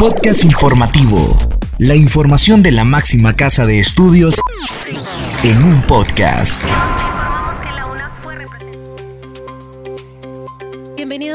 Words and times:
Podcast 0.00 0.44
informativo. 0.44 1.36
La 1.76 1.94
información 1.94 2.62
de 2.62 2.72
la 2.72 2.84
máxima 2.84 3.36
casa 3.36 3.66
de 3.66 3.80
estudios 3.80 4.40
en 5.42 5.62
un 5.62 5.82
podcast. 5.82 6.64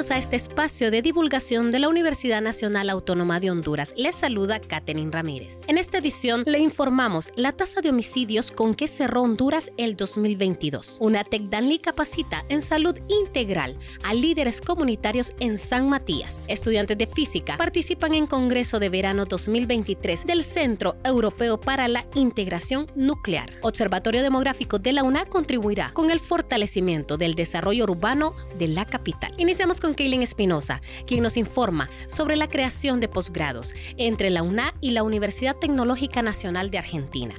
Bienvenidos 0.05 0.29
a 0.29 0.36
este 0.36 0.36
espacio 0.36 0.91
de 0.91 1.02
divulgación 1.02 1.71
de 1.71 1.79
la 1.79 1.89
Universidad 1.89 2.39
Nacional 2.39 2.91
Autónoma 2.91 3.39
de 3.39 3.50
Honduras. 3.50 3.91
Les 3.98 4.16
saluda 4.16 4.59
Katherine 4.59 5.11
Ramírez. 5.11 5.64
En 5.68 5.79
esta 5.79 5.97
edición 5.97 6.43
le 6.46 6.59
informamos 6.59 7.32
la 7.36 7.54
tasa 7.54 7.82
de 7.82 7.89
homicidios 7.89 8.52
con 8.52 8.75
que 8.75 8.88
cerró 8.88 9.23
Honduras 9.23 9.71
el 9.78 9.96
2022. 9.96 11.00
Una 11.02 11.23
Danley 11.23 11.79
capacita 11.79 12.46
en 12.50 12.61
salud 12.61 12.96
integral 13.07 13.78
a 14.04 14.14
líderes 14.14 14.61
comunitarios 14.61 15.33
en 15.39 15.57
San 15.57 15.89
Matías. 15.89 16.46
Estudiantes 16.50 16.97
de 17.00 17.07
física 17.07 17.57
participan 17.57 18.14
en 18.14 18.28
Congreso 18.28 18.79
de 18.79 18.89
Verano 18.89 19.25
2023 19.25 20.28
del 20.28 20.43
Centro 20.43 20.97
Europeo 21.04 21.60
para 21.60 21.87
la 21.87 22.06
Integración 22.14 22.86
Nuclear. 22.96 23.50
Observatorio 23.61 24.21
Demográfico 24.21 24.78
de 24.78 24.93
la 24.93 25.04
UNA 25.04 25.25
contribuirá 25.25 25.92
con 25.93 26.11
el 26.11 26.19
fortalecimiento 26.19 27.18
del 27.18 27.33
desarrollo 27.33 27.86
urbano 27.86 28.36
de 28.60 28.68
la 28.68 28.86
capital. 28.86 29.33
Iniciamos 29.37 29.79
con 29.82 29.94
Kaylin 29.95 30.21
Espinosa, 30.21 30.81
quien 31.07 31.23
nos 31.23 31.37
informa 31.37 31.89
sobre 32.08 32.35
la 32.35 32.47
creación 32.47 32.99
de 32.99 33.08
posgrados 33.08 33.73
entre 33.97 34.30
la 34.30 34.44
UNA 34.44 34.73
y 34.81 34.91
la 34.91 35.03
Universidad 35.03 35.55
Tecnológica 35.55 36.21
Nacional 36.21 36.69
de 36.69 36.77
Argentina 36.77 37.33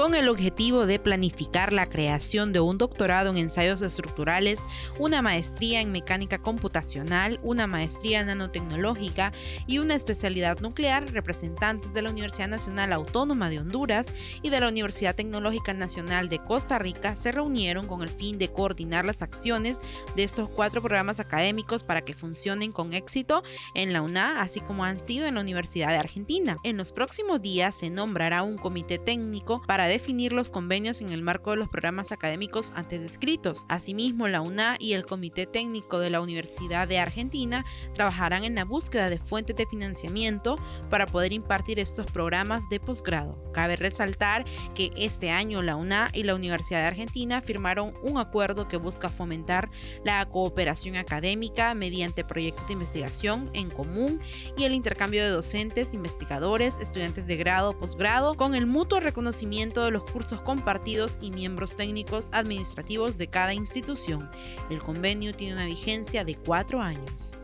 con 0.00 0.14
el 0.14 0.30
objetivo 0.30 0.86
de 0.86 0.98
planificar 0.98 1.74
la 1.74 1.84
creación 1.84 2.54
de 2.54 2.60
un 2.60 2.78
doctorado 2.78 3.28
en 3.28 3.36
ensayos 3.36 3.82
estructurales, 3.82 4.64
una 4.98 5.20
maestría 5.20 5.82
en 5.82 5.92
mecánica 5.92 6.38
computacional, 6.38 7.38
una 7.42 7.66
maestría 7.66 8.24
nanotecnológica 8.24 9.30
y 9.66 9.76
una 9.76 9.94
especialidad 9.94 10.58
nuclear, 10.60 11.12
representantes 11.12 11.92
de 11.92 12.00
la 12.00 12.08
Universidad 12.08 12.48
Nacional 12.48 12.94
Autónoma 12.94 13.50
de 13.50 13.58
Honduras 13.58 14.10
y 14.40 14.48
de 14.48 14.60
la 14.60 14.68
Universidad 14.68 15.16
Tecnológica 15.16 15.74
Nacional 15.74 16.30
de 16.30 16.38
Costa 16.38 16.78
Rica 16.78 17.14
se 17.14 17.32
reunieron 17.32 17.86
con 17.86 18.00
el 18.00 18.08
fin 18.08 18.38
de 18.38 18.50
coordinar 18.50 19.04
las 19.04 19.20
acciones 19.20 19.82
de 20.16 20.22
estos 20.22 20.48
cuatro 20.48 20.80
programas 20.80 21.20
académicos 21.20 21.84
para 21.84 22.00
que 22.00 22.14
funcionen 22.14 22.72
con 22.72 22.94
éxito 22.94 23.42
en 23.74 23.92
la 23.92 24.00
UNA, 24.00 24.40
así 24.40 24.60
como 24.60 24.82
han 24.82 24.98
sido 24.98 25.26
en 25.26 25.34
la 25.34 25.42
Universidad 25.42 25.88
de 25.88 25.98
Argentina. 25.98 26.56
En 26.64 26.78
los 26.78 26.90
próximos 26.90 27.42
días 27.42 27.74
se 27.74 27.90
nombrará 27.90 28.42
un 28.42 28.56
comité 28.56 28.96
técnico 28.96 29.60
para 29.66 29.89
definir 29.90 30.32
los 30.32 30.48
convenios 30.48 31.00
en 31.00 31.10
el 31.10 31.22
marco 31.22 31.50
de 31.50 31.56
los 31.56 31.68
programas 31.68 32.12
académicos 32.12 32.72
antes 32.74 33.00
descritos. 33.00 33.66
Asimismo, 33.68 34.28
la 34.28 34.40
UNA 34.40 34.76
y 34.78 34.94
el 34.94 35.04
Comité 35.04 35.46
Técnico 35.46 35.98
de 35.98 36.10
la 36.10 36.20
Universidad 36.20 36.88
de 36.88 36.98
Argentina 36.98 37.64
trabajarán 37.94 38.44
en 38.44 38.54
la 38.54 38.64
búsqueda 38.64 39.10
de 39.10 39.18
fuentes 39.18 39.56
de 39.56 39.66
financiamiento 39.66 40.56
para 40.88 41.06
poder 41.06 41.32
impartir 41.32 41.78
estos 41.78 42.06
programas 42.06 42.68
de 42.68 42.80
posgrado. 42.80 43.36
Cabe 43.52 43.76
resaltar 43.76 44.44
que 44.74 44.92
este 44.96 45.30
año 45.30 45.62
la 45.62 45.76
UNA 45.76 46.10
y 46.12 46.22
la 46.22 46.34
Universidad 46.34 46.80
de 46.80 46.86
Argentina 46.86 47.40
firmaron 47.42 47.92
un 48.02 48.18
acuerdo 48.18 48.68
que 48.68 48.76
busca 48.76 49.08
fomentar 49.08 49.68
la 50.04 50.24
cooperación 50.26 50.96
académica 50.96 51.74
mediante 51.74 52.24
proyectos 52.24 52.66
de 52.66 52.74
investigación 52.74 53.50
en 53.52 53.70
común 53.70 54.20
y 54.56 54.64
el 54.64 54.74
intercambio 54.74 55.22
de 55.22 55.30
docentes, 55.30 55.94
investigadores, 55.94 56.78
estudiantes 56.80 57.26
de 57.26 57.36
grado 57.36 57.78
posgrado 57.78 58.34
con 58.34 58.54
el 58.54 58.66
mutuo 58.66 59.00
reconocimiento 59.00 59.79
de 59.84 59.90
los 59.90 60.04
cursos 60.04 60.40
compartidos 60.40 61.18
y 61.20 61.30
miembros 61.30 61.76
técnicos 61.76 62.30
administrativos 62.32 63.18
de 63.18 63.28
cada 63.28 63.54
institución. 63.54 64.30
El 64.70 64.80
convenio 64.80 65.34
tiene 65.34 65.54
una 65.54 65.66
vigencia 65.66 66.24
de 66.24 66.36
cuatro 66.36 66.80
años. 66.80 67.34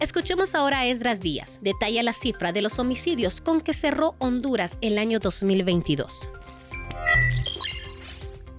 Escuchemos 0.00 0.54
ahora 0.54 0.80
a 0.80 0.86
Esdras 0.86 1.20
Díaz. 1.20 1.60
Detalla 1.62 2.02
la 2.02 2.12
cifra 2.12 2.52
de 2.52 2.62
los 2.62 2.78
homicidios 2.78 3.40
con 3.40 3.60
que 3.60 3.72
cerró 3.72 4.16
Honduras 4.18 4.76
el 4.80 4.98
año 4.98 5.18
2022. 5.18 6.30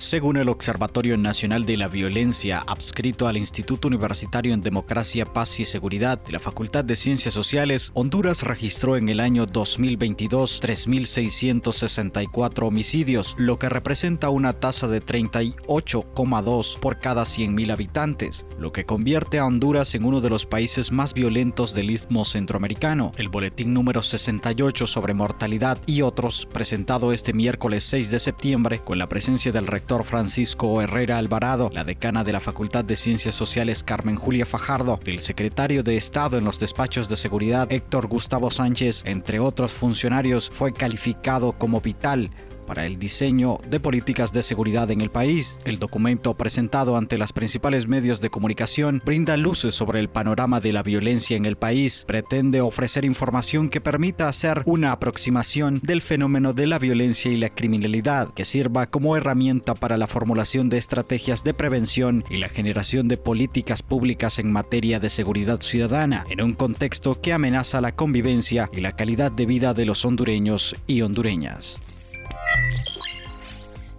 Según 0.05 0.37
el 0.37 0.49
Observatorio 0.49 1.17
Nacional 1.17 1.65
de 1.65 1.77
la 1.77 1.87
Violencia, 1.87 2.63
adscrito 2.67 3.27
al 3.27 3.37
Instituto 3.37 3.87
Universitario 3.87 4.53
en 4.53 4.61
Democracia, 4.61 5.25
Paz 5.25 5.59
y 5.59 5.65
Seguridad 5.65 6.23
de 6.23 6.31
la 6.31 6.39
Facultad 6.39 6.85
de 6.85 6.95
Ciencias 6.95 7.33
Sociales, 7.33 7.89
Honduras 7.95 8.43
registró 8.43 8.97
en 8.97 9.09
el 9.09 9.19
año 9.19 9.47
2022 9.47 10.61
3.664 10.61 12.67
homicidios, 12.67 13.33
lo 13.39 13.57
que 13.57 13.67
representa 13.67 14.29
una 14.29 14.53
tasa 14.53 14.87
de 14.87 15.03
38,2 15.03 16.79
por 16.79 16.99
cada 16.99 17.23
100.000 17.23 17.71
habitantes, 17.71 18.45
lo 18.59 18.71
que 18.71 18.85
convierte 18.85 19.39
a 19.39 19.47
Honduras 19.47 19.95
en 19.95 20.05
uno 20.05 20.21
de 20.21 20.29
los 20.29 20.45
países 20.45 20.91
más 20.91 21.15
violentos 21.15 21.73
del 21.73 21.89
istmo 21.89 22.25
centroamericano. 22.25 23.11
El 23.17 23.29
boletín 23.29 23.73
número 23.73 24.03
68 24.03 24.85
sobre 24.85 25.15
mortalidad 25.15 25.79
y 25.87 26.03
otros, 26.03 26.47
presentado 26.53 27.11
este 27.11 27.33
miércoles 27.33 27.83
6 27.85 28.11
de 28.11 28.19
septiembre 28.19 28.81
con 28.85 28.99
la 28.99 29.09
presencia 29.09 29.51
del 29.51 29.65
rector 29.65 29.94
Francisco 30.03 30.81
Herrera 30.81 31.17
Alvarado, 31.17 31.69
la 31.73 31.83
decana 31.83 32.23
de 32.23 32.33
la 32.33 32.39
Facultad 32.39 32.83
de 32.83 32.95
Ciencias 32.95 33.35
Sociales 33.35 33.83
Carmen 33.83 34.15
Julia 34.15 34.45
Fajardo, 34.45 34.99
el 35.05 35.19
secretario 35.19 35.83
de 35.83 35.95
Estado 35.95 36.37
en 36.37 36.43
los 36.43 36.59
despachos 36.59 37.07
de 37.07 37.15
seguridad 37.15 37.71
Héctor 37.71 38.07
Gustavo 38.07 38.51
Sánchez, 38.51 39.03
entre 39.05 39.39
otros 39.39 39.73
funcionarios, 39.73 40.49
fue 40.49 40.73
calificado 40.73 41.53
como 41.53 41.81
vital 41.81 42.31
para 42.65 42.85
el 42.85 42.97
diseño 42.97 43.57
de 43.69 43.79
políticas 43.79 44.33
de 44.33 44.43
seguridad 44.43 44.89
en 44.91 45.01
el 45.01 45.09
país. 45.09 45.57
El 45.65 45.79
documento 45.79 46.33
presentado 46.33 46.97
ante 46.97 47.17
los 47.17 47.33
principales 47.33 47.87
medios 47.87 48.21
de 48.21 48.29
comunicación 48.29 49.01
brinda 49.05 49.37
luces 49.37 49.75
sobre 49.75 49.99
el 49.99 50.09
panorama 50.09 50.59
de 50.59 50.73
la 50.73 50.83
violencia 50.83 51.37
en 51.37 51.45
el 51.45 51.55
país. 51.55 52.03
Pretende 52.07 52.61
ofrecer 52.61 53.05
información 53.05 53.69
que 53.69 53.81
permita 53.81 54.27
hacer 54.27 54.63
una 54.65 54.91
aproximación 54.91 55.79
del 55.83 56.01
fenómeno 56.01 56.53
de 56.53 56.67
la 56.67 56.79
violencia 56.79 57.31
y 57.31 57.37
la 57.37 57.49
criminalidad, 57.49 58.33
que 58.33 58.45
sirva 58.45 58.87
como 58.87 59.15
herramienta 59.15 59.75
para 59.75 59.97
la 59.97 60.07
formulación 60.07 60.69
de 60.69 60.77
estrategias 60.77 61.43
de 61.43 61.53
prevención 61.53 62.23
y 62.29 62.37
la 62.37 62.49
generación 62.49 63.07
de 63.07 63.17
políticas 63.17 63.81
públicas 63.81 64.39
en 64.39 64.51
materia 64.51 64.99
de 64.99 65.09
seguridad 65.09 65.61
ciudadana, 65.61 66.25
en 66.29 66.41
un 66.41 66.53
contexto 66.53 67.21
que 67.21 67.33
amenaza 67.33 67.81
la 67.81 67.95
convivencia 67.95 68.69
y 68.71 68.81
la 68.81 68.91
calidad 68.91 69.31
de 69.31 69.45
vida 69.45 69.73
de 69.73 69.85
los 69.85 70.05
hondureños 70.05 70.75
y 70.87 71.01
hondureñas. 71.01 71.94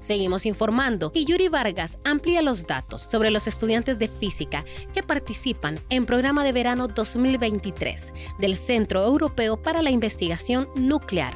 Seguimos 0.06 0.46
informando 0.46 1.10
y 1.12 1.24
Yuri 1.24 1.48
Vargas 1.48 1.98
amplía 2.04 2.40
los 2.40 2.68
datos 2.68 3.02
sobre 3.02 3.32
los 3.32 3.48
estudiantes 3.48 3.98
de 3.98 4.06
física 4.06 4.64
que 4.94 5.02
participan 5.02 5.80
en 5.90 6.06
programa 6.06 6.44
de 6.44 6.52
verano 6.52 6.86
2023 6.86 8.12
del 8.38 8.56
Centro 8.56 9.02
Europeo 9.02 9.60
para 9.60 9.82
la 9.82 9.90
Investigación 9.90 10.68
Nuclear. 10.76 11.34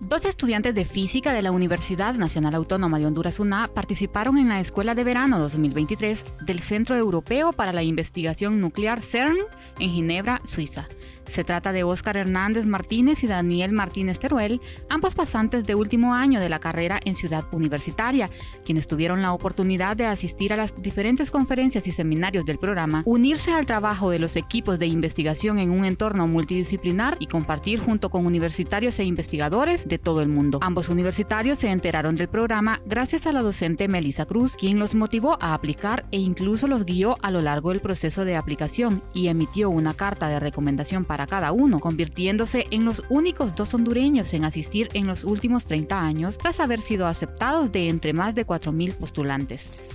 Dos 0.00 0.24
estudiantes 0.24 0.74
de 0.74 0.86
física 0.86 1.34
de 1.34 1.42
la 1.42 1.50
Universidad 1.50 2.14
Nacional 2.14 2.54
Autónoma 2.54 2.98
de 2.98 3.04
Honduras 3.04 3.38
UNA 3.38 3.68
participaron 3.74 4.38
en 4.38 4.48
la 4.48 4.58
Escuela 4.58 4.94
de 4.94 5.04
Verano 5.04 5.38
2023 5.38 6.24
del 6.46 6.60
Centro 6.60 6.96
Europeo 6.96 7.52
para 7.52 7.74
la 7.74 7.82
Investigación 7.82 8.62
Nuclear 8.62 9.02
CERN 9.02 9.36
en 9.78 9.90
Ginebra, 9.90 10.40
Suiza. 10.44 10.88
Se 11.26 11.44
trata 11.44 11.72
de 11.72 11.84
Óscar 11.84 12.16
Hernández 12.16 12.66
Martínez 12.66 13.22
y 13.24 13.26
Daniel 13.26 13.72
Martínez 13.72 14.18
Teruel, 14.18 14.60
ambos 14.88 15.14
pasantes 15.14 15.66
de 15.66 15.74
último 15.74 16.14
año 16.14 16.40
de 16.40 16.48
la 16.48 16.60
carrera 16.60 17.00
en 17.04 17.14
Ciudad 17.14 17.44
Universitaria, 17.52 18.30
quienes 18.64 18.86
tuvieron 18.86 19.22
la 19.22 19.32
oportunidad 19.32 19.96
de 19.96 20.06
asistir 20.06 20.52
a 20.52 20.56
las 20.56 20.80
diferentes 20.80 21.30
conferencias 21.30 21.86
y 21.86 21.92
seminarios 21.92 22.46
del 22.46 22.58
programa, 22.58 23.02
unirse 23.04 23.52
al 23.52 23.66
trabajo 23.66 24.10
de 24.10 24.18
los 24.18 24.36
equipos 24.36 24.78
de 24.78 24.86
investigación 24.86 25.58
en 25.58 25.70
un 25.70 25.84
entorno 25.84 26.26
multidisciplinar 26.26 27.16
y 27.20 27.26
compartir 27.26 27.80
junto 27.80 28.10
con 28.10 28.26
universitarios 28.26 28.98
e 28.98 29.04
investigadores 29.04 29.88
de 29.88 29.98
todo 29.98 30.22
el 30.22 30.28
mundo. 30.28 30.58
Ambos 30.62 30.88
universitarios 30.88 31.58
se 31.58 31.70
enteraron 31.70 32.14
del 32.14 32.28
programa 32.28 32.80
gracias 32.86 33.26
a 33.26 33.32
la 33.32 33.42
docente 33.42 33.88
Melissa 33.88 34.26
Cruz, 34.26 34.56
quien 34.56 34.78
los 34.78 34.94
motivó 34.94 35.38
a 35.40 35.54
aplicar 35.54 36.06
e 36.10 36.18
incluso 36.18 36.66
los 36.66 36.84
guió 36.84 37.16
a 37.22 37.30
lo 37.30 37.40
largo 37.40 37.70
del 37.70 37.80
proceso 37.80 38.24
de 38.24 38.36
aplicación 38.36 39.02
y 39.14 39.28
emitió 39.28 39.70
una 39.70 39.94
carta 39.94 40.28
de 40.28 40.40
recomendación 40.40 41.04
para 41.04 41.15
para 41.16 41.26
cada 41.26 41.50
uno, 41.50 41.80
convirtiéndose 41.80 42.66
en 42.70 42.84
los 42.84 43.02
únicos 43.08 43.54
dos 43.54 43.72
hondureños 43.72 44.34
en 44.34 44.44
asistir 44.44 44.90
en 44.92 45.06
los 45.06 45.24
últimos 45.24 45.64
30 45.64 45.98
años 45.98 46.36
tras 46.36 46.60
haber 46.60 46.82
sido 46.82 47.06
aceptados 47.06 47.72
de 47.72 47.88
entre 47.88 48.12
más 48.12 48.34
de 48.34 48.46
4.000 48.46 48.92
postulantes. 48.96 49.88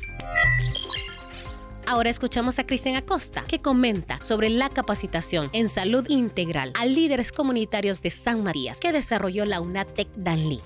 Ahora 1.85 2.09
escuchamos 2.09 2.57
a 2.57 2.65
Cristian 2.65 2.95
Acosta, 2.95 3.43
que 3.47 3.61
comenta 3.61 4.19
sobre 4.19 4.49
la 4.49 4.69
capacitación 4.69 5.47
en 5.53 5.69
salud 5.69 6.07
integral 6.09 6.71
a 6.73 6.87
líderes 6.87 7.31
comunitarios 7.31 8.01
de 8.01 8.09
San 8.09 8.41
Marías 8.41 8.79
que 8.79 8.91
desarrolló 8.91 9.45
la 9.45 9.61
UNATEC 9.61 10.07
Danlí. 10.15 10.59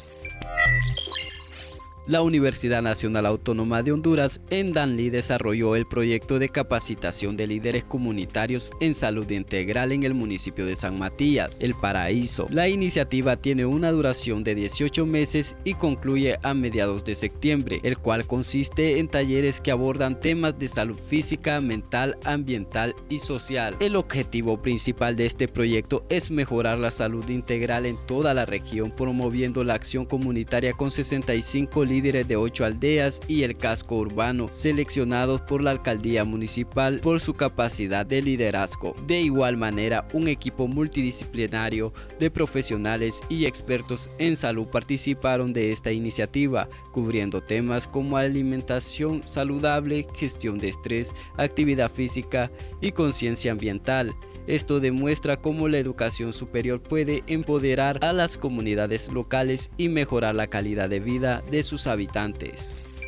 La 2.08 2.22
Universidad 2.22 2.84
Nacional 2.84 3.26
Autónoma 3.26 3.82
de 3.82 3.92
Honduras 3.92 4.40
en 4.52 4.74
Danlí 4.74 5.10
desarrolló 5.10 5.76
el 5.76 5.88
proyecto 5.88 6.38
de 6.38 6.50
capacitación 6.50 7.36
de 7.36 7.48
líderes 7.48 7.84
comunitarios 7.84 8.70
en 8.80 8.94
salud 8.94 9.28
integral 9.32 9.92
en 9.92 10.04
el 10.04 10.14
municipio 10.14 10.68
de 10.68 10.76
San 10.76 11.00
Matías, 11.00 11.58
El 11.60 11.74
Paraíso. 11.74 12.46
La 12.52 12.68
iniciativa 12.68 13.38
tiene 13.38 13.66
una 13.66 13.90
duración 13.90 14.44
de 14.44 14.54
18 14.54 15.04
meses 15.08 15.56
y 15.64 15.74
concluye 15.74 16.38
a 16.44 16.54
mediados 16.54 17.04
de 17.06 17.16
septiembre, 17.16 17.80
el 17.82 17.98
cual 17.98 18.28
consiste 18.28 19.00
en 19.00 19.08
talleres 19.08 19.60
que 19.60 19.72
abordan 19.72 20.20
temas 20.20 20.60
de 20.60 20.68
salud 20.68 21.00
física, 21.00 21.60
mental, 21.60 22.20
ambiental 22.24 22.94
y 23.10 23.18
social. 23.18 23.76
El 23.80 23.96
objetivo 23.96 24.62
principal 24.62 25.16
de 25.16 25.26
este 25.26 25.48
proyecto 25.48 26.06
es 26.10 26.30
mejorar 26.30 26.78
la 26.78 26.92
salud 26.92 27.28
integral 27.30 27.88
en 27.88 27.98
toda 28.06 28.36
la 28.36 28.46
región 28.46 28.92
promoviendo 28.92 29.64
la 29.64 29.74
acción 29.74 30.06
comunitaria 30.06 30.74
con 30.74 30.92
65 30.92 31.84
líderes 31.84 31.95
de 32.02 32.36
8 32.36 32.66
aldeas 32.66 33.22
y 33.28 33.44
el 33.44 33.56
casco 33.58 33.96
urbano 33.96 34.50
seleccionados 34.52 35.42
por 35.42 35.62
la 35.62 35.72
alcaldía 35.72 36.26
municipal 36.26 37.00
por 37.00 37.20
su 37.20 37.34
capacidad 37.34 38.06
de 38.06 38.22
liderazgo. 38.22 38.96
De 39.08 39.22
igual 39.22 39.56
manera, 39.56 40.08
un 40.14 40.28
equipo 40.28 40.68
multidisciplinario 40.68 41.94
de 42.20 42.30
profesionales 42.30 43.22
y 43.30 43.46
expertos 43.46 44.10
en 44.20 44.36
salud 44.36 44.68
participaron 44.68 45.54
de 45.54 45.72
esta 45.72 45.92
iniciativa, 45.92 46.68
cubriendo 46.92 47.42
temas 47.42 47.88
como 47.88 48.18
alimentación 48.18 49.22
saludable, 49.26 50.06
gestión 50.16 50.60
de 50.60 50.70
estrés, 50.70 51.14
actividad 51.38 51.92
física 51.92 52.52
y 52.82 52.92
conciencia 52.92 53.52
ambiental. 53.52 54.16
Esto 54.48 54.80
demuestra 54.80 55.38
cómo 55.38 55.68
la 55.68 55.80
educación 55.80 56.32
superior 56.32 56.82
puede 56.82 57.24
empoderar 57.28 58.04
a 58.04 58.14
las 58.14 58.38
comunidades 58.38 59.12
locales 59.12 59.72
y 59.78 59.90
mejorar 59.90 60.36
la 60.36 60.48
calidad 60.48 60.88
de 60.88 61.00
vida 61.00 61.42
de 61.50 61.64
sus 61.64 61.88
habitantes. 61.88 63.02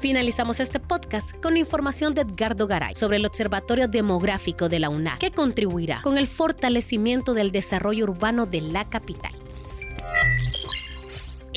Finalizamos 0.00 0.60
este 0.60 0.78
podcast 0.78 1.36
con 1.42 1.56
información 1.56 2.14
de 2.14 2.20
Edgardo 2.20 2.66
Garay 2.66 2.94
sobre 2.94 3.16
el 3.16 3.24
Observatorio 3.24 3.88
Demográfico 3.88 4.68
de 4.68 4.78
la 4.78 4.90
UNAC, 4.90 5.18
que 5.18 5.30
contribuirá 5.30 6.02
con 6.02 6.18
el 6.18 6.26
fortalecimiento 6.26 7.32
del 7.32 7.50
desarrollo 7.50 8.04
urbano 8.04 8.44
de 8.44 8.60
la 8.60 8.88
capital. 8.88 9.32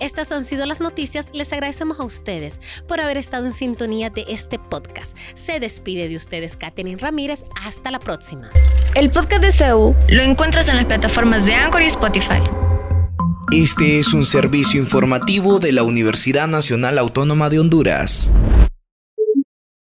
Estas 0.00 0.30
han 0.30 0.44
sido 0.44 0.64
las 0.66 0.80
noticias. 0.80 1.28
Les 1.32 1.52
agradecemos 1.52 1.98
a 1.98 2.04
ustedes 2.04 2.60
por 2.86 3.00
haber 3.00 3.16
estado 3.16 3.46
en 3.46 3.52
sintonía 3.52 4.10
de 4.10 4.24
este 4.28 4.58
podcast. 4.58 5.16
Se 5.34 5.58
despide 5.60 6.08
de 6.08 6.16
ustedes 6.16 6.56
Katherine 6.56 6.98
Ramírez. 7.00 7.44
Hasta 7.60 7.90
la 7.90 7.98
próxima. 7.98 8.48
El 8.94 9.10
podcast 9.10 9.42
de 9.42 9.52
CEU 9.52 9.94
lo 10.08 10.22
encuentras 10.22 10.68
en 10.68 10.76
las 10.76 10.84
plataformas 10.84 11.44
de 11.44 11.54
Anchor 11.54 11.82
y 11.82 11.86
Spotify. 11.86 12.40
Este 13.50 13.98
es 13.98 14.12
un 14.12 14.26
servicio 14.26 14.78
informativo 14.80 15.58
de 15.58 15.72
la 15.72 15.82
Universidad 15.82 16.46
Nacional 16.48 16.98
Autónoma 16.98 17.48
de 17.48 17.58
Honduras. 17.58 18.32